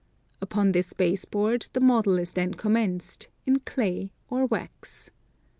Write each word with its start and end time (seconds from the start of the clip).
Upon 0.41 0.71
this 0.71 0.93
base 0.93 1.25
board 1.25 1.67
the 1.73 1.79
model 1.79 2.17
is 2.17 2.33
then 2.33 2.55
commenced, 2.55 3.27
in 3.45 3.59
clay 3.59 4.09
or 4.31 4.47
wax. 4.47 5.11